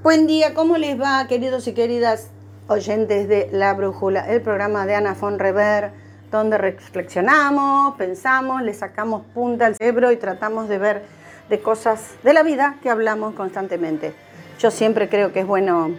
[0.00, 2.28] Buen día, ¿cómo les va, queridos y queridas
[2.68, 5.90] oyentes de La Brújula, el programa de Ana von Rever,
[6.30, 11.02] donde reflexionamos, pensamos, le sacamos punta al cerebro y tratamos de ver
[11.48, 14.14] de cosas de la vida que hablamos constantemente.
[14.60, 15.90] Yo siempre creo que es bueno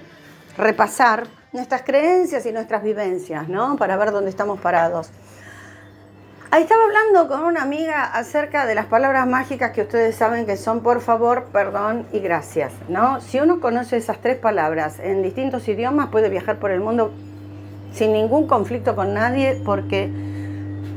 [0.57, 3.75] repasar nuestras creencias y nuestras vivencias, ¿no?
[3.75, 5.09] Para ver dónde estamos parados.
[6.51, 10.57] Ahí estaba hablando con una amiga acerca de las palabras mágicas que ustedes saben que
[10.57, 13.21] son por favor, perdón y gracias, ¿no?
[13.21, 17.11] Si uno conoce esas tres palabras en distintos idiomas puede viajar por el mundo
[17.93, 20.09] sin ningún conflicto con nadie porque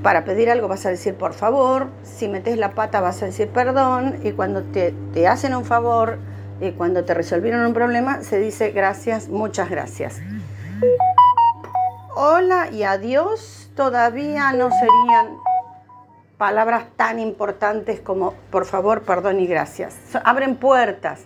[0.03, 3.49] para pedir algo vas a decir por favor, si metes la pata vas a decir
[3.49, 6.17] perdón y cuando te, te hacen un favor
[6.63, 10.19] y cuando te resolvieron un problema se dice gracias, muchas gracias.
[12.15, 15.39] Hola y adiós todavía no serían
[16.37, 19.97] palabras tan importantes como por favor, perdón y gracias.
[20.23, 21.21] Abren puertas,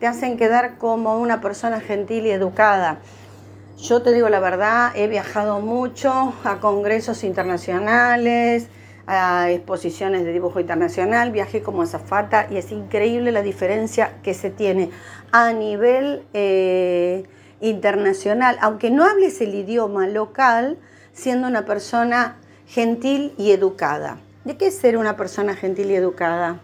[0.00, 2.98] te hacen quedar como una persona gentil y educada.
[3.78, 8.66] Yo te digo la verdad, he viajado mucho a congresos internacionales,
[9.06, 14.50] a exposiciones de dibujo internacional, viajé como azafata y es increíble la diferencia que se
[14.50, 14.90] tiene
[15.30, 17.22] a nivel eh,
[17.68, 18.56] internacional.
[18.60, 20.78] Aunque no hables el idioma local,
[21.12, 24.18] siendo una persona gentil y educada.
[24.44, 26.60] ¿De qué es ser una persona gentil y educada?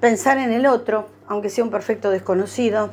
[0.00, 2.90] Pensar en el otro, aunque sea un perfecto desconocido.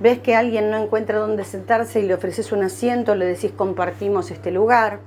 [0.00, 4.30] Ves que alguien no encuentra dónde sentarse y le ofreces un asiento, le decís compartimos
[4.30, 5.00] este lugar.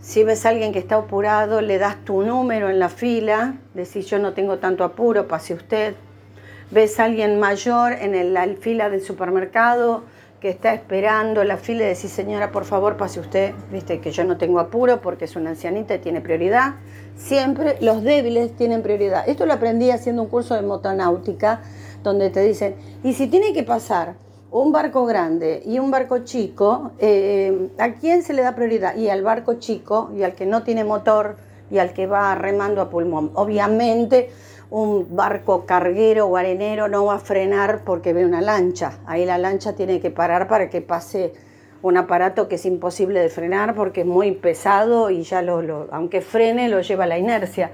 [0.00, 4.06] Si ves a alguien que está apurado, le das tu número en la fila, decís
[4.06, 5.94] yo no tengo tanto apuro, pase usted.
[6.70, 10.04] Ves a alguien mayor en la fila del supermercado,
[10.44, 14.24] que está esperando la fila y decir, señora, por favor, pase usted, viste que yo
[14.24, 16.74] no tengo apuro porque es una ancianita y tiene prioridad.
[17.16, 19.26] Siempre los débiles tienen prioridad.
[19.26, 21.62] Esto lo aprendí haciendo un curso de motonáutica,
[22.02, 24.16] donde te dicen, y si tiene que pasar
[24.50, 28.96] un barco grande y un barco chico, eh, ¿a quién se le da prioridad?
[28.96, 31.38] Y al barco chico, y al que no tiene motor,
[31.70, 33.30] y al que va remando a pulmón.
[33.32, 34.28] Obviamente,
[34.74, 38.98] un barco carguero o arenero no va a frenar porque ve una lancha.
[39.06, 41.32] Ahí la lancha tiene que parar para que pase
[41.80, 46.20] un aparato que es imposible de frenar porque es muy pesado y ya lo, aunque
[46.22, 47.70] frene lo lleva la inercia.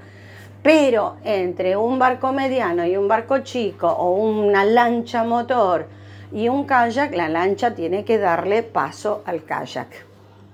[0.61, 5.87] Pero entre un barco mediano y un barco chico o una lancha motor
[6.31, 10.05] y un kayak, la lancha tiene que darle paso al kayak.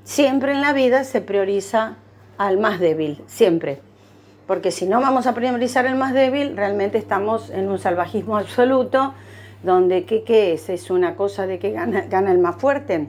[0.06, 1.98] Siempre en la vida se prioriza
[2.38, 3.82] al más débil, siempre
[4.48, 9.14] porque si no vamos a priorizar el más débil, realmente estamos en un salvajismo absoluto,
[9.64, 10.70] donde ¿qué, es?
[10.70, 13.08] ¿Es una cosa de que gana, gana el más fuerte?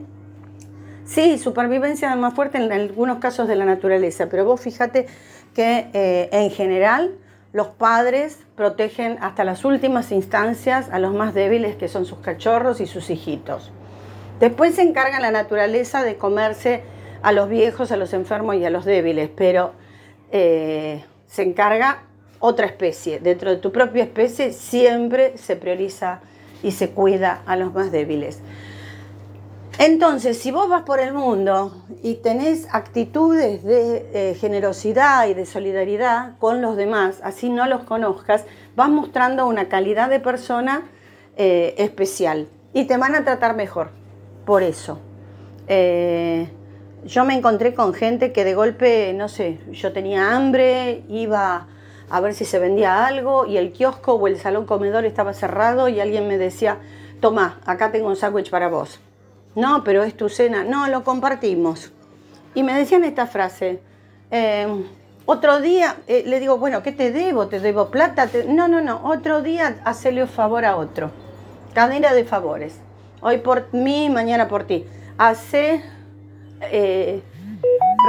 [1.05, 5.07] Sí, supervivencia del más fuerte en algunos casos de la naturaleza, pero vos fíjate
[5.55, 7.15] que eh, en general
[7.51, 12.79] los padres protegen hasta las últimas instancias a los más débiles, que son sus cachorros
[12.79, 13.71] y sus hijitos.
[14.39, 16.83] Después se encarga la naturaleza de comerse
[17.23, 19.73] a los viejos, a los enfermos y a los débiles, pero
[20.31, 22.03] eh, se encarga
[22.39, 23.19] otra especie.
[23.19, 26.19] Dentro de tu propia especie siempre se prioriza
[26.63, 28.41] y se cuida a los más débiles.
[29.77, 35.45] Entonces, si vos vas por el mundo y tenés actitudes de eh, generosidad y de
[35.45, 38.43] solidaridad con los demás, así no los conozcas,
[38.75, 40.83] vas mostrando una calidad de persona
[41.37, 43.91] eh, especial y te van a tratar mejor.
[44.45, 44.99] Por eso.
[45.69, 46.49] Eh,
[47.05, 51.67] yo me encontré con gente que de golpe, no sé, yo tenía hambre, iba
[52.09, 55.89] a ver si se vendía algo y el kiosco o el salón comedor estaba cerrado
[55.89, 56.77] y alguien me decía,
[57.19, 58.99] toma, acá tengo un sándwich para vos.
[59.55, 60.63] No, pero es tu cena.
[60.63, 61.91] No, lo compartimos.
[62.55, 63.79] Y me decían esta frase.
[64.31, 64.85] Em,
[65.25, 67.47] otro día, eh, le digo, bueno, ¿qué te debo?
[67.47, 68.29] ¿Te debo plata?
[68.47, 69.01] No, no, no.
[69.03, 71.11] Otro día, hacele un favor a otro.
[71.73, 72.79] Cadena de favores.
[73.21, 74.85] Hoy por mí, mañana por ti.
[75.17, 75.83] Hace
[76.61, 77.21] eh,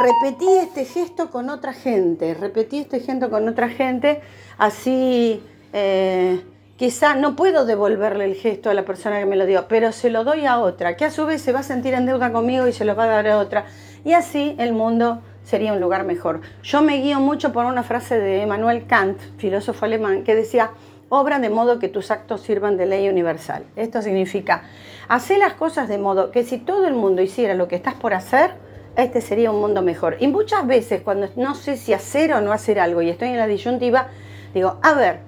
[0.03, 4.21] repetí este gesto con otra gente, repetí este gesto con otra gente,
[4.59, 6.41] así eh,
[6.77, 10.11] quizá no puedo devolverle el gesto a la persona que me lo dio, pero se
[10.11, 12.67] lo doy a otra, que a su vez se va a sentir en deuda conmigo
[12.67, 13.67] y se lo va a dar a otra.
[14.05, 16.41] Y así el mundo sería un lugar mejor.
[16.63, 20.71] Yo me guío mucho por una frase de Emmanuel Kant, filósofo alemán, que decía,
[21.11, 23.65] obra de modo que tus actos sirvan de ley universal.
[23.77, 24.63] Esto significa,
[25.11, 28.15] hacer las cosas de modo que si todo el mundo hiciera lo que estás por
[28.15, 28.53] hacer,
[28.95, 30.17] este sería un mundo mejor.
[30.21, 33.39] Y muchas veces cuando no sé si hacer o no hacer algo y estoy en
[33.39, 34.07] la disyuntiva,
[34.55, 35.19] digo, a ver,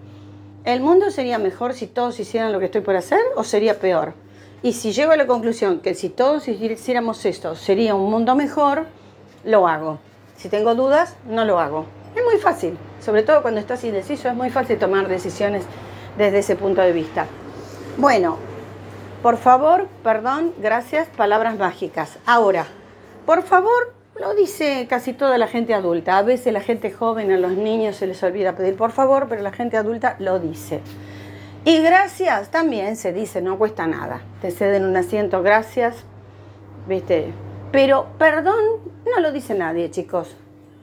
[0.65, 4.15] ¿el mundo sería mejor si todos hicieran lo que estoy por hacer o sería peor?
[4.63, 8.87] Y si llego a la conclusión que si todos hiciéramos esto sería un mundo mejor,
[9.45, 9.99] lo hago.
[10.37, 11.87] Si tengo dudas, no lo hago.
[12.15, 15.65] Es muy fácil, sobre todo cuando estás indeciso, es muy fácil tomar decisiones
[16.17, 17.27] desde ese punto de vista.
[17.97, 18.52] Bueno,
[19.23, 22.19] Por favor, perdón, gracias, palabras mágicas.
[22.27, 22.67] Ahora,
[23.25, 26.19] por favor, lo dice casi toda la gente adulta.
[26.19, 29.41] A veces la gente joven, a los niños se les olvida pedir por favor, pero
[29.43, 30.81] la gente adulta lo dice.
[31.65, 34.23] Y gracias también se dice, no cuesta nada.
[34.41, 35.95] Te ceden un asiento, gracias.
[36.89, 37.33] ¿Viste?
[37.71, 38.65] Pero perdón
[39.07, 40.37] no lo dice nadie, chicos.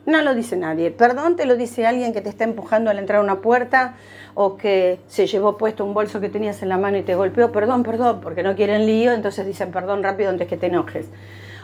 [0.10, 0.90] No lo dice nadie.
[0.90, 3.94] Perdón te lo dice alguien que te está empujando al entrar a una puerta
[4.34, 7.52] o que se llevó puesto un bolso que tenías en la mano y te golpeó.
[7.52, 11.06] Perdón, perdón, porque no quieren lío, entonces dicen perdón rápido antes que te enojes.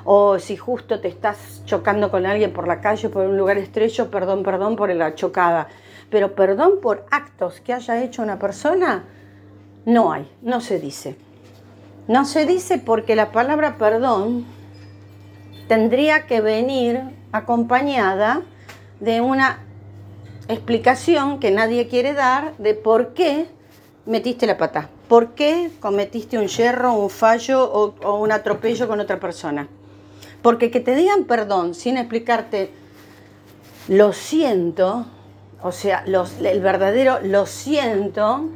[0.03, 3.57] O si justo te estás chocando con alguien por la calle o por un lugar
[3.57, 5.67] estrecho, perdón, perdón por la chocada.
[6.11, 9.05] Pero perdón por actos que haya hecho una persona,
[9.85, 11.15] no hay, no se dice.
[12.07, 14.45] No se dice porque la palabra perdón
[15.67, 18.41] tendría que venir acompañada
[18.99, 19.59] de una
[20.47, 23.47] explicación que nadie quiere dar de por qué
[24.05, 29.19] metiste la pata, por qué cometiste un yerro, un fallo o, un atropello con otra
[29.19, 29.67] persona.
[30.41, 32.71] Porque que te digan perdón sin explicarte
[33.87, 35.05] lo siento,
[35.61, 38.49] o sea, el verdadero lo siento,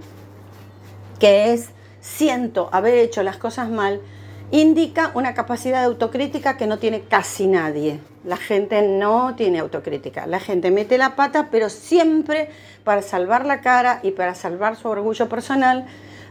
[1.20, 1.70] que es
[2.02, 4.02] siento haber hecho las cosas mal,
[4.52, 8.00] indica una capacidad de autocrítica que no tiene casi nadie.
[8.24, 10.26] La gente no tiene autocrítica.
[10.26, 12.50] La gente mete la pata, pero siempre
[12.84, 15.86] para salvar la cara y para salvar su orgullo personal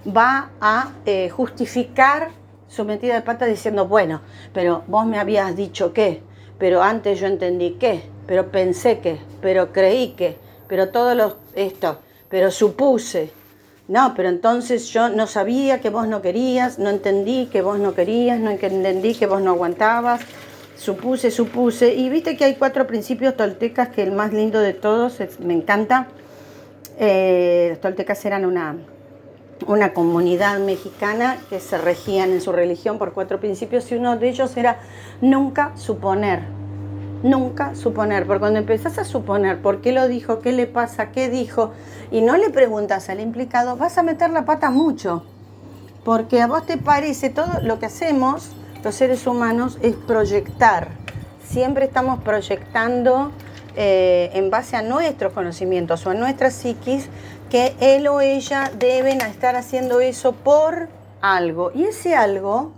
[0.06, 2.30] va a eh, justificar
[2.68, 4.20] su metida de pata diciendo, bueno,
[4.52, 6.22] pero vos me habías dicho qué,
[6.58, 10.36] pero antes yo entendí qué, pero pensé que, pero creí que,
[10.68, 13.32] pero todo lo, esto, pero supuse,
[13.88, 17.94] no, pero entonces yo no sabía que vos no querías, no entendí que vos no
[17.94, 20.20] querías, no entendí que vos no aguantabas,
[20.76, 21.94] supuse, supuse.
[21.94, 26.08] Y viste que hay cuatro principios toltecas que el más lindo de todos, me encanta.
[26.98, 28.76] Eh, los toltecas eran una,
[29.66, 34.28] una comunidad mexicana que se regían en su religión por cuatro principios y uno de
[34.28, 34.80] ellos era
[35.22, 36.57] nunca suponer
[37.22, 41.28] nunca suponer, porque cuando empezás a suponer por qué lo dijo, qué le pasa, qué
[41.28, 41.72] dijo,
[42.10, 45.24] y no le preguntas al implicado, vas a meter la pata mucho,
[46.04, 48.50] porque a vos te parece todo lo que hacemos
[48.84, 50.88] los seres humanos es proyectar,
[51.44, 53.32] siempre estamos proyectando
[53.76, 57.08] eh, en base a nuestros conocimientos o a nuestra psiquis
[57.50, 60.88] que él o ella deben estar haciendo eso por
[61.20, 62.72] algo, y ese algo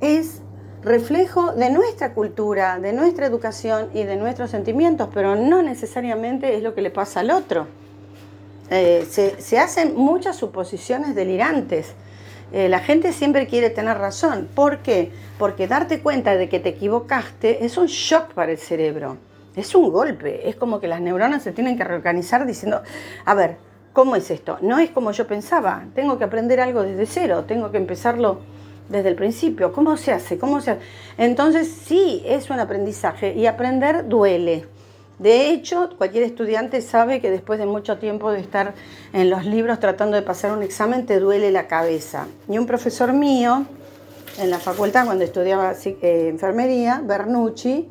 [0.00, 0.40] es
[0.84, 6.62] reflejo de nuestra cultura, de nuestra educación y de nuestros sentimientos, pero no necesariamente es
[6.62, 7.66] lo que le pasa al otro.
[8.70, 11.92] Eh, se, hacen muchas suposiciones delirantes.
[12.52, 14.48] Eh, la gente siempre quiere tener razón.
[14.54, 15.12] ¿Por qué?
[15.38, 19.18] Porque darte cuenta de que te equivocaste es un shock para el cerebro.
[19.54, 20.48] Es un golpe.
[20.48, 22.82] Es como que las neuronas se tienen que reorganizar diciendo,
[23.24, 23.56] a ver,
[23.92, 24.58] ¿cómo es esto?
[24.62, 25.84] No es como yo pensaba.
[25.94, 27.44] Tengo que aprender algo desde cero.
[27.46, 28.40] Tengo que empezarlo
[28.92, 29.72] desde el principio.
[29.72, 30.38] ¿Cómo se hace?
[30.38, 30.76] ¿Cómo se
[31.18, 34.66] Entonces sí, es un aprendizaje y aprender duele.
[35.18, 38.74] De hecho, cualquier estudiante sabe que después de mucho tiempo de estar
[39.12, 42.26] en los libros tratando de pasar un examen, te duele la cabeza.
[42.48, 43.64] Y un profesor mío,
[44.38, 47.88] en la facultad, cuando estudiaba eh, enfermería, Bernucci,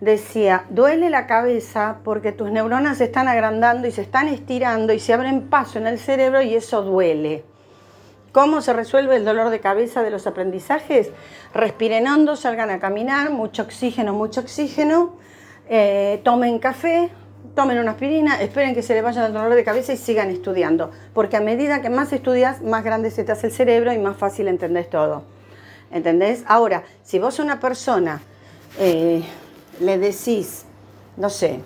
[0.00, 4.98] decía, duele la cabeza porque tus neuronas se están agrandando y se están estirando y
[4.98, 7.44] se abren paso en el cerebro y eso duele.
[8.32, 11.10] ¿Cómo se resuelve el dolor de cabeza de los aprendizajes?
[11.52, 15.16] Respiren hondo, salgan a caminar, mucho oxígeno, mucho oxígeno,
[15.68, 17.10] eh, tomen café,
[17.54, 20.90] tomen una aspirina, esperen que se les vaya el dolor de cabeza y sigan estudiando.
[21.12, 24.16] Porque a medida que más estudias, más grande se te hace el cerebro y más
[24.16, 25.24] fácil entendés todo.
[25.90, 26.42] ¿Entendés?
[26.46, 28.22] Ahora, si vos a una persona
[28.78, 29.22] eh,
[29.78, 30.64] le decís,
[31.18, 31.60] no sé,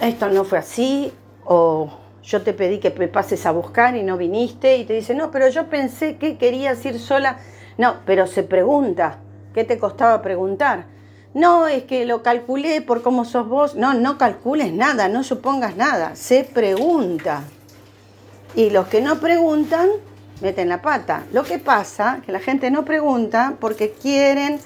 [0.00, 1.12] esto no fue así,
[1.44, 1.90] o
[2.22, 5.30] yo te pedí que me pases a buscar y no viniste y te dice, no,
[5.30, 7.38] pero yo pensé que querías ir sola.
[7.78, 9.18] No, pero se pregunta,
[9.54, 10.84] ¿qué te costaba preguntar?
[11.32, 13.74] No, es que lo calculé por cómo sos vos.
[13.74, 17.44] No, no calcules nada, no supongas nada, se pregunta.
[18.54, 19.88] Y los que no preguntan,
[20.42, 21.24] meten la pata.
[21.32, 24.58] Lo que pasa, que la gente no pregunta porque quieren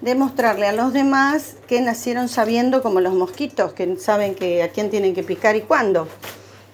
[0.00, 4.90] demostrarle a los demás que nacieron sabiendo como los mosquitos, que saben que a quién
[4.90, 6.08] tienen que picar y cuándo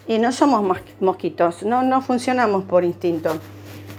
[0.09, 0.65] y no somos
[1.01, 3.39] mosquitos, no, no funcionamos por instinto.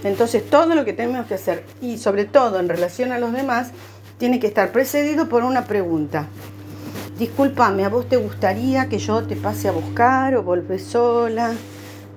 [0.03, 3.71] Entonces todo lo que tenemos que hacer, y sobre todo en relación a los demás,
[4.17, 6.27] tiene que estar precedido por una pregunta.
[7.19, 11.53] Discúlpame, ¿a vos te gustaría que yo te pase a buscar o volvés sola?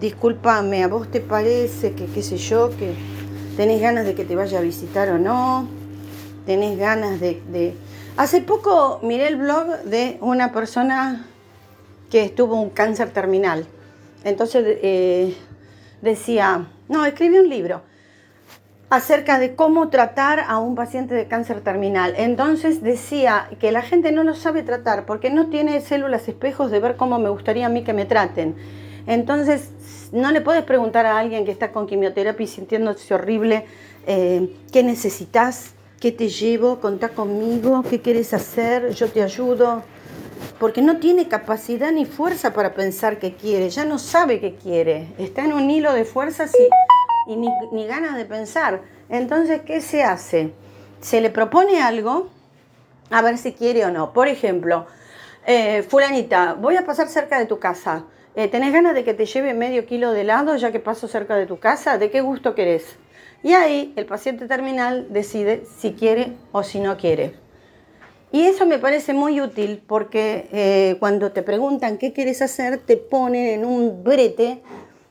[0.00, 2.94] Discúlpame, ¿a vos te parece que, qué sé yo, que
[3.56, 5.68] tenés ganas de que te vaya a visitar o no?
[6.46, 7.42] ¿Tenés ganas de...
[7.52, 7.74] de...
[8.16, 11.26] Hace poco miré el blog de una persona
[12.10, 13.66] que estuvo un cáncer terminal
[14.24, 15.36] entonces eh,
[16.00, 17.82] decía, no, escribe un libro.
[18.90, 22.12] acerca de cómo tratar a un paciente de cáncer terminal.
[22.18, 26.78] Entonces decía que la gente no lo sabe tratar porque no tiene células espejos de
[26.78, 28.54] ver cómo me gustaría a mí que me traten.
[29.06, 29.70] Entonces
[30.12, 33.64] no le puedes preguntar a alguien que está con quimioterapia y sintiéndose horrible,
[34.06, 35.72] eh, ¿qué necesitas?
[35.98, 36.80] ¿Qué te llevo?
[36.80, 38.92] Contá conmigo, ¿qué quieres hacer?
[38.92, 39.82] Yo te ayudo.
[40.62, 45.08] Porque no tiene capacidad ni fuerza para pensar qué quiere, ya no sabe qué quiere.
[45.18, 46.68] Está en un hilo de fuerzas y
[47.26, 48.82] y ni, ganas de pensar.
[49.08, 50.52] Entonces, ¿qué se hace?
[51.00, 52.30] Se le propone algo
[53.10, 54.12] a ver si quiere o no.
[54.12, 54.86] Por ejemplo,
[55.48, 58.04] eh, fulanita, voy a pasar cerca de tu casa.
[58.36, 61.34] Eh, ¿Tenés ganas de que te lleve medio kilo de helado ya que paso cerca
[61.34, 61.98] de tu casa?
[61.98, 62.84] ¿De qué gusto querés?
[63.42, 67.41] Y ahí el paciente terminal decide si quiere o si no quiere.
[68.32, 72.96] Y eso me parece muy útil porque eh, cuando te preguntan qué quieres hacer, te
[72.96, 74.62] ponen en un brete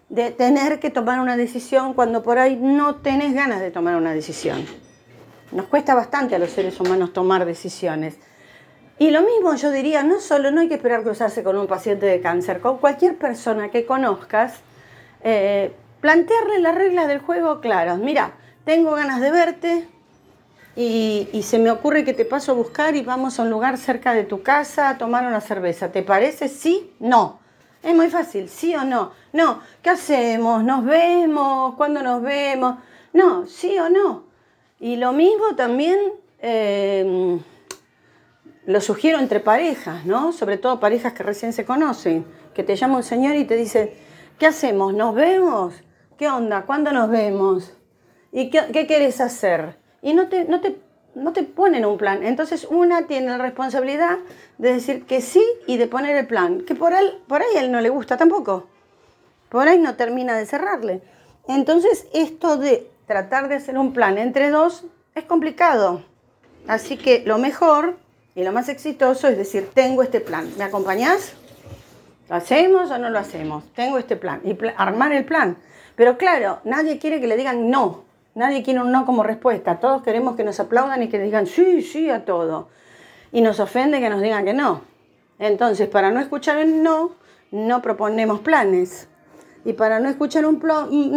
[0.09, 4.11] de tener que tomar una decisión cuando por ahí no tenés ganas de tomar una
[4.11, 4.65] decisión.
[5.51, 8.17] Nos cuesta bastante a los seres humanos tomar decisiones.
[8.97, 12.07] Y lo mismo yo diría, no solo no hay que esperar cruzarse con un paciente
[12.07, 14.61] de cáncer, con cualquier persona que conozcas,
[15.23, 17.99] eh, plantearle las reglas del juego claras.
[17.99, 18.33] Mira,
[18.65, 19.87] tengo ganas de verte
[20.75, 24.13] y, se me ocurre que te paso a buscar y vamos a un lugar cerca
[24.13, 25.91] de tu casa a tomar una cerveza.
[25.91, 26.47] ¿Te parece?
[26.47, 27.39] Sí, no.
[27.83, 29.11] Es muy fácil, sí o no.
[29.33, 30.63] No, ¿qué hacemos?
[30.63, 31.75] ¿Nos vemos?
[31.75, 32.77] ¿Cuándo nos vemos?
[33.11, 34.23] No, sí o no.
[34.79, 35.97] Y lo mismo también
[36.39, 37.39] eh,
[38.65, 40.31] lo sugiero entre parejas, ¿no?
[40.31, 43.95] Sobre todo parejas que recién se conocen, que te llama un señor y te dice,
[44.37, 44.93] ¿qué hacemos?
[44.93, 45.73] ¿Nos vemos?
[46.17, 46.63] ¿Qué onda?
[46.63, 47.73] ¿Cuándo nos vemos?
[48.31, 49.80] ¿Y qué, qué quieres hacer?
[50.01, 50.77] Y no te, no te
[51.15, 52.23] no te ponen un plan.
[52.23, 54.17] Entonces una tiene la responsabilidad
[54.57, 57.71] de decir que sí y de poner el plan, que por, él, por ahí él
[57.71, 58.67] no le gusta tampoco.
[59.49, 61.01] Por ahí no termina de cerrarle.
[61.47, 66.03] Entonces esto de tratar de hacer un plan entre dos es complicado.
[66.67, 67.97] Así que lo mejor
[68.35, 71.33] y lo más exitoso es decir, tengo este plan, ¿me acompañás?
[72.29, 73.65] ¿Lo hacemos o no lo hacemos?
[73.73, 75.57] Tengo este plan y armar el plan.
[75.97, 78.05] Pero claro, nadie quiere que le digan no.
[78.33, 79.79] Nadie quiere un no como respuesta.
[79.79, 82.69] Todos queremos que nos aplaudan y que digan sí, sí a todo.
[83.33, 84.81] Y nos ofende que nos digan que no.
[85.37, 87.11] Entonces, para no escuchar el no,
[87.51, 89.09] no proponemos planes.
[89.65, 90.61] Y para no escuchar un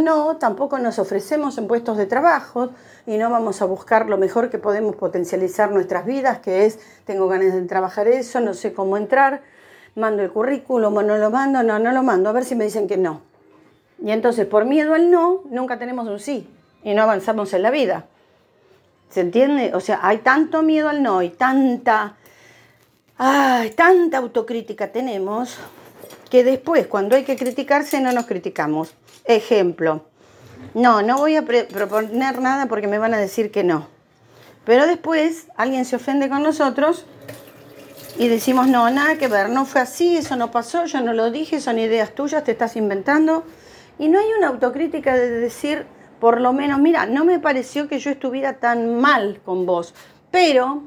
[0.05, 2.71] no, tampoco nos ofrecemos en puestos de trabajo
[3.07, 7.29] y no vamos a buscar lo mejor que podemos potencializar nuestras vidas, que es, tengo
[7.29, 9.43] ganas de trabajar eso, no sé cómo entrar,
[9.95, 12.87] mando el currículum no lo mando, no, no lo mando, a ver si me dicen
[12.87, 13.23] que no.
[14.03, 16.47] Y entonces, por miedo al no, nunca tenemos un sí
[16.85, 18.05] y no avanzamos en la vida.
[19.11, 19.73] ¿Se entiende?
[19.75, 22.17] O sea, hay tanto miedo al no y tanta,
[23.17, 25.57] ay, tanta autocrítica tenemos
[26.31, 28.95] que después, cuando hay que criticarse, no nos criticamos.
[29.25, 30.05] Ejemplo,
[30.75, 33.87] no, no voy a proponer nada porque me van a decir que no.
[34.65, 37.07] Pero después alguien se ofende con nosotros
[38.19, 41.31] y decimos, no, nada que ver, no fue así, eso no pasó, yo no lo
[41.31, 43.45] dije, son ideas tuyas, te estás inventando.
[43.99, 45.87] Y no hay una autocrítica de decir,
[46.25, 49.93] por lo menos, mira, no me pareció que yo estuviera tan mal con vos,
[50.31, 50.85] pero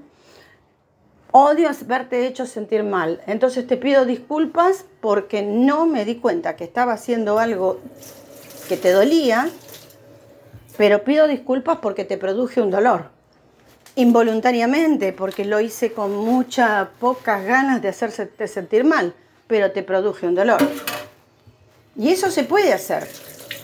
[1.32, 3.22] odio verte hecho sentir mal.
[3.27, 7.79] Entonces te pido disculpas porque no me di cuenta que estaba haciendo algo
[8.67, 9.48] que te dolía,
[10.75, 13.12] pero pido disculpas porque te produje un dolor.
[13.94, 19.13] Involuntariamente, porque lo hice con muchas pocas ganas de hacerte sentir mal,
[19.46, 20.67] pero te produje un dolor.
[21.96, 23.08] Y eso se puede hacer,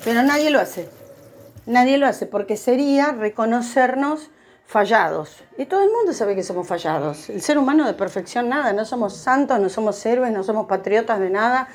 [0.03, 1.01] pero nadie lo hace.
[1.65, 4.29] Nadie lo hace porque sería reconocernos
[4.65, 5.43] fallados.
[5.57, 7.29] Y todo el mundo sabe que somos fallados.
[7.29, 11.19] El ser humano de perfección nada, no somos santos, no somos héroes, no somos patriotas
[11.19, 11.67] de nada.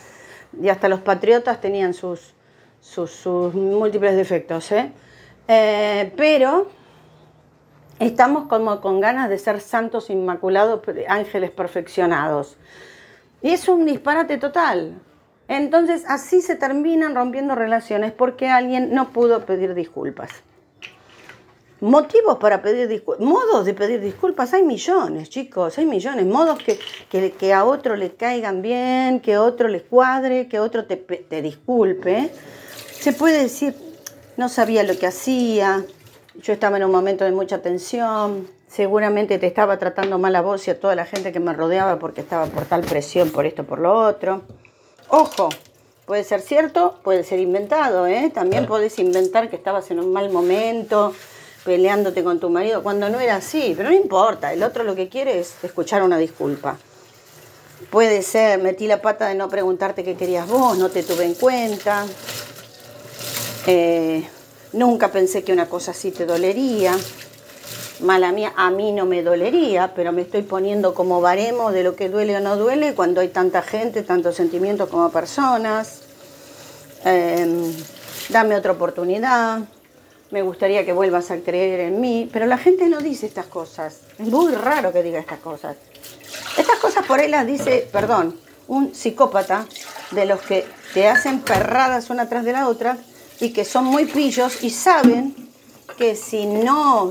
[0.61, 2.35] Y hasta los patriotas tenían sus,
[2.81, 4.73] sus, múltiples defectos.
[4.73, 4.93] ¿eh?
[5.47, 6.13] ¿eh?
[6.17, 6.69] pero
[7.99, 12.57] estamos como con ganas de ser santos inmaculados, ángeles perfeccionados.
[13.41, 15.01] Y es un disparate total.
[15.49, 20.31] Entonces así se terminan rompiendo relaciones porque alguien no pudo pedir disculpas.
[21.81, 27.31] Motivos para pedir disculpas, modos de pedir disculpas, hay millones, chicos, hay millones, modos que,
[27.31, 32.31] que, a otro le caigan bien, que otro le cuadre, que otro te, te disculpe.
[32.91, 33.77] Se puede decir,
[34.37, 35.85] no sabía lo que hacía,
[36.43, 40.67] yo estaba en un momento de mucha tensión, seguramente te estaba tratando mal a vos
[40.67, 43.63] y a toda la gente que me rodeaba porque estaba por tal presión, por esto,
[43.63, 44.43] por lo otro.
[45.09, 45.49] Ojo,
[46.07, 48.31] puede ser cierto, puede ser inventado, ¿eh?
[48.33, 51.15] También puedes inventar que estabas en un mal momento,
[51.65, 55.09] peleándote con tu marido, cuando no era así, pero no importa, el otro lo que
[55.09, 56.79] quiere es escuchar una disculpa.
[57.91, 61.35] Puede ser, metí la pata de no preguntarte qué querías vos, no te tuve en
[61.35, 62.05] cuenta.
[63.67, 64.29] Eh,
[64.73, 66.97] Nunca pensé que una cosa así te dolería.
[68.01, 71.97] Mala mía, a mí no me dolería, pero me estoy poniendo como baremo de lo
[71.97, 76.03] que duele o no duele cuando hay tanta gente, tantos sentimientos como personas.
[77.05, 77.75] Em,
[78.29, 79.63] dame otra oportunidad.
[80.31, 84.03] Me gustaría que vuelvas a creer en mí, pero la gente no dice estas cosas.
[84.17, 85.77] Es muy raro que diga estas cosas.
[86.57, 88.39] Estas cosas por ahí las dice, perdón,
[88.69, 89.67] un psicópata
[90.13, 92.97] de los que te hacen perradas una tras de la otra
[93.41, 95.35] y que son muy pillos y saben
[95.97, 97.11] que si no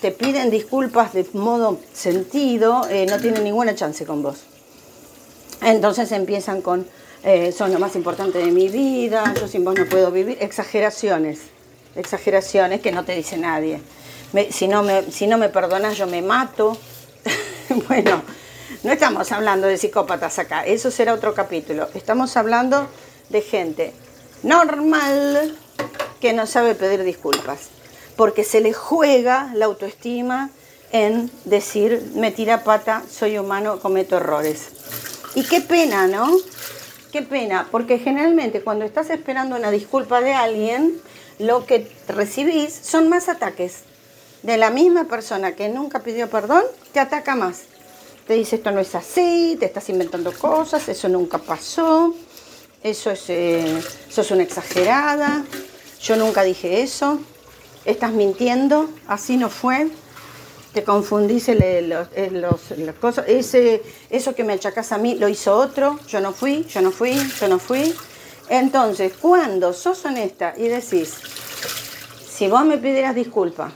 [0.00, 4.38] te piden disculpas de modo sentido, eh, no tienen ninguna chance con vos.
[5.62, 6.86] Entonces empiezan con,
[7.22, 11.40] eh, son lo más importante de mi vida, yo sin vos no puedo vivir, exageraciones,
[11.94, 13.80] exageraciones que no te dice nadie.
[14.50, 16.76] si, no me, si no me perdonas yo me mato.
[17.88, 18.22] bueno,
[18.82, 21.88] no estamos hablando de psicópatas acá, eso será otro capítulo.
[21.94, 22.88] Estamos hablando
[23.28, 23.92] de gente
[24.42, 25.56] normal
[26.20, 27.68] que no sabe pedir disculpas,
[28.16, 30.50] porque se le juega la autoestima
[30.92, 34.68] en decir, me tira pata, soy humano, cometo errores.
[35.34, 36.30] Y qué pena, ¿no?
[37.10, 41.00] Qué pena, porque generalmente cuando estás esperando una disculpa de alguien,
[41.38, 43.80] lo que recibís son más ataques.
[44.42, 47.62] De la misma persona que nunca pidió perdón, te ataca más.
[48.26, 52.14] Te dice esto no es así, te estás inventando cosas, eso nunca pasó,
[52.82, 55.44] eso es, eh, sos una exagerada,
[56.02, 57.20] yo nunca dije eso,
[57.84, 59.88] estás mintiendo, así no fue,
[60.72, 62.08] te confundís los,
[62.76, 66.64] las cosas, ese, eso que me achacás a mí lo hizo otro, yo no fui,
[66.64, 67.94] yo no fui, yo no fui.
[68.48, 71.14] Entonces, cuando sos honesta y decís,
[72.28, 73.72] si vos me pidieras disculpas,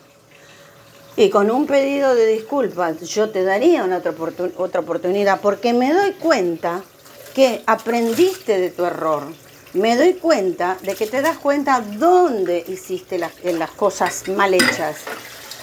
[1.18, 4.14] y con un pedido de disculpas yo te daría una otra,
[4.58, 6.82] otra oportunidad, porque me doy cuenta
[7.34, 9.24] que aprendiste de tu error.
[9.72, 14.98] Me doy cuenta de que te das cuenta dónde hiciste las, cosas mal hechas.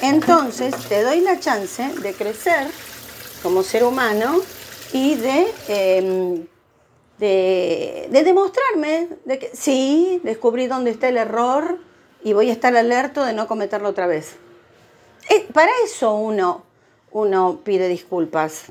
[0.02, 2.68] Entonces te doy la chance de crecer
[3.42, 4.42] como ser humano
[4.92, 6.46] y de, em,
[7.18, 11.80] de, demostrarme de que sí, descubrí dónde está el error
[12.24, 14.36] y voy a estar alerto de no cometerlo otra vez.
[15.30, 16.64] Eh, para eso uno,
[17.12, 18.66] uno pide disculpas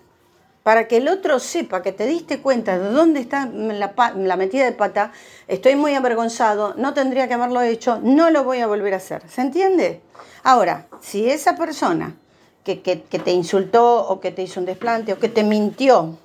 [0.63, 4.73] para que el otro sepa que te diste cuenta de dónde está la, metida de
[4.73, 5.13] pata,
[5.49, 9.23] estoy muy avergonzado, no tendría que haberlo hecho, no lo voy a volver a hacer.
[9.29, 10.01] ¿Se entiende?
[10.45, 12.17] Ahora, si esa persona
[12.65, 16.17] que, te insultó o que te hizo un desplante o que te mintió,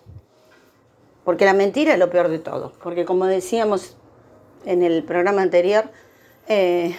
[1.24, 3.96] porque la mentira es lo peor de todo, porque como decíamos
[4.66, 5.90] en el programa anterior,
[6.48, 6.96] eh,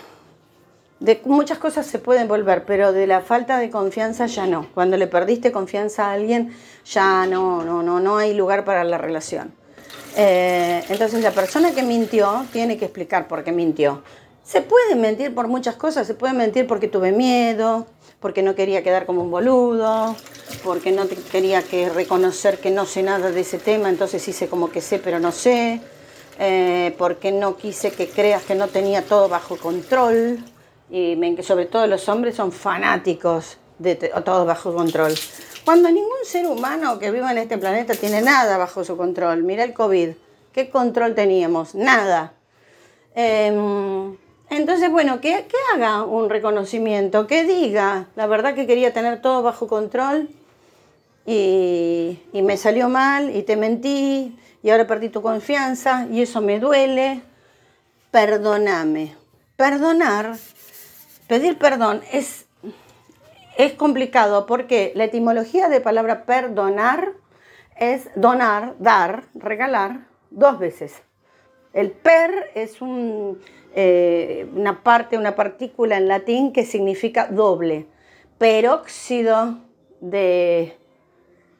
[1.00, 4.68] de muchas cosas se pueden volver, pero de la falta de confianza ya no.
[4.74, 6.52] Cuando le perdiste confianza a alguien,
[6.84, 9.52] ya no, no, no, no hay lugar para la relación.
[10.16, 14.02] Eh, entonces la persona que mintió tiene que explicar por qué mintió.
[14.42, 17.87] Se puede mentir por muchas cosas, se puede mentir porque tuve miedo,
[18.18, 20.16] porque no quería quedar como un boludo,
[20.64, 24.70] porque no quería que reconocer que no sé nada de ese tema, entonces hice como
[24.70, 25.80] que sé pero no sé,
[26.40, 30.42] eh, porque no quise que creas que no tenía todo bajo control
[30.90, 35.14] y sobre todo los hombres son fanáticos de todo bajo control.
[35.64, 39.42] Cuando ningún ser humano que viva en este planeta tiene nada bajo su control.
[39.42, 40.11] Mira el COVID.
[40.53, 41.74] ¿Qué control teníamos?
[41.74, 42.33] Nada.
[43.14, 44.16] Em,
[44.48, 49.68] entonces, bueno, que, haga un reconocimiento, que diga, la verdad que quería tener todo bajo
[49.68, 50.31] control
[51.27, 56.40] y, y me salió mal y te mentí y ahora perdí tu confianza y eso
[56.40, 57.20] me duele.
[58.11, 59.14] Perdóname.
[59.57, 60.35] Perdonar
[61.28, 62.46] Pedir perdón es,
[63.58, 67.12] es complicado porque la etimología de palabra perdonar
[67.76, 71.02] es donar, dar, regalar dos veces.
[71.74, 72.78] El per es
[73.74, 77.86] eh, una parte, una partícula en latín que significa doble.
[78.38, 79.58] Peróxido
[80.00, 80.78] de,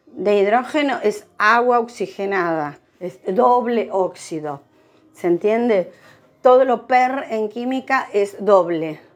[0.07, 4.63] de hidrógeno es agua oxigenada, es doble óxido.
[5.13, 5.93] ¿Se entiende?
[6.41, 9.08] Todo lo per en química es doble.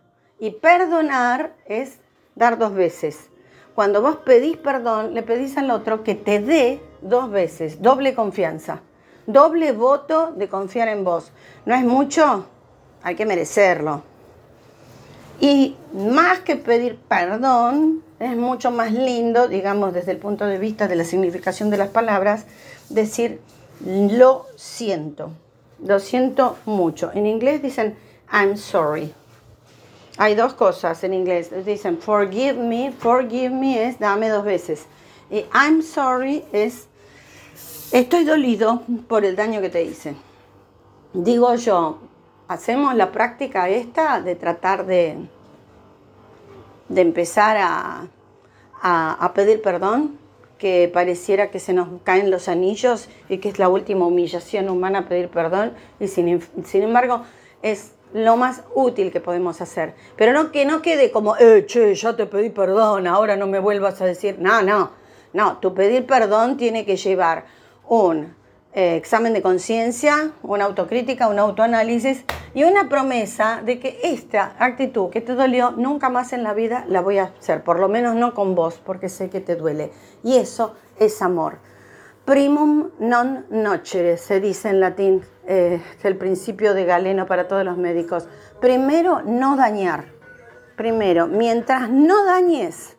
[0.42, 1.98] Y perdonar es
[2.34, 3.28] dar dos veces.
[3.76, 8.80] Cuando vos pedís perdón, le pedís al otro que te dé dos veces, doble confianza,
[9.28, 11.30] doble voto de confiar en vos.
[11.64, 12.46] ¿No es mucho?
[13.04, 14.02] Hay que merecerlo.
[15.38, 20.88] Y más que pedir perdón, es mucho más lindo, digamos, desde el punto de vista
[20.88, 22.46] de la significación de las palabras,
[22.88, 23.40] decir
[23.86, 25.30] lo siento,
[25.78, 27.12] lo siento mucho.
[27.14, 27.96] En inglés dicen
[28.32, 29.14] I'm sorry.
[30.22, 31.50] Hay dos cosas en inglés.
[31.66, 34.86] Dicen forgive me, forgive me es dame dos veces.
[35.28, 36.86] Y I'm sorry es
[37.90, 40.14] estoy dolido por el daño que te hice.
[41.12, 41.98] Digo yo,
[42.46, 45.16] hacemos la práctica esta de tratar de,
[46.88, 48.06] de empezar a,
[48.80, 50.18] a, pedir perdón,
[50.56, 55.08] que pareciera que se nos caen los anillos y que es la última humillación humana
[55.08, 57.24] pedir perdón, y sin, sin embargo
[57.60, 59.94] es lo más útil que podemos hacer.
[60.16, 63.58] Pero no que no quede como, eh, che, ya te pedí perdón, ahora no me
[63.58, 64.90] vuelvas a decir, no, no,
[65.32, 67.44] no, tu pedir perdón tiene que llevar
[67.88, 68.34] un
[68.74, 75.10] eh, examen de conciencia, una autocrítica, un autoanálisis y una promesa de que esta actitud
[75.10, 78.14] que te dolió nunca más en la vida la voy a hacer, por lo menos
[78.14, 79.92] no con vos, porque sé que te duele.
[80.22, 81.58] Y eso es amor.
[82.24, 87.64] Primum non nocere, se dice en latín, eh, es el principio de Galeno para todos
[87.64, 88.28] los médicos.
[88.60, 90.04] Primero, no dañar.
[90.76, 92.96] Primero, mientras no dañes,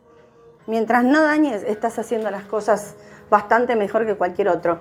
[0.68, 2.96] mientras no dañes, estás haciendo las cosas
[3.30, 4.80] bastante mejor que cualquier otro.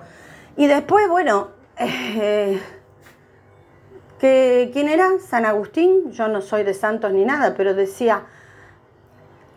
[0.57, 2.61] Y después, bueno, eh,
[4.19, 5.19] ¿quién era?
[5.19, 8.23] San Agustín, yo no soy de santos ni nada, pero decía,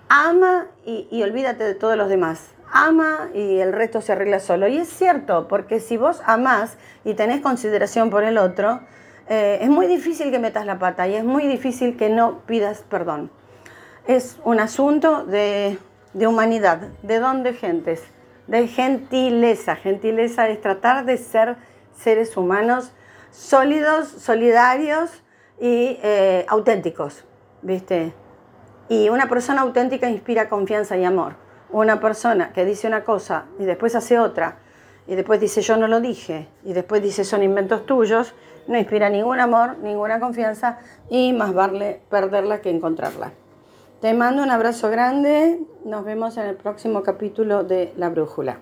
[0.08, 2.55] ama y, olvídate de todos los demás.
[2.72, 4.68] Ama y el resto se arregla solo.
[4.68, 8.80] Y es cierto, porque si vos amás y tenés consideración por el otro,
[9.28, 12.82] eh, es muy difícil que metas la pata y es muy difícil que no pidas
[12.88, 13.30] perdón.
[14.06, 15.78] Es un asunto de,
[16.12, 18.02] de humanidad, de don de gentes
[18.46, 19.76] de gentileza.
[19.76, 21.56] Gentileza es tratar de ser
[21.96, 22.92] seres humanos
[23.30, 25.10] sólidos, solidarios
[25.60, 27.24] y eh, auténticos,
[27.62, 28.12] ¿viste?
[28.88, 31.34] Y una persona auténtica inspira confianza y amor.
[31.70, 34.58] Una persona que dice una cosa y después hace otra,
[35.06, 38.34] y después dice yo no lo dije, y después dice son inventos tuyos,
[38.66, 43.32] no inspira ningún amor, ninguna confianza, y más vale perderla que encontrarla.
[44.00, 45.58] Te mando un abrazo grande.
[45.84, 48.58] Nos vemos en el próximo capítulo de La Brújula.